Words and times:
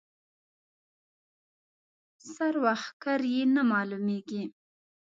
سر 2.33 2.55
و 2.63 2.65
ښکر 2.83 3.21
یې 3.33 3.41
نه 3.55 3.61
معلومېږي. 3.71 4.43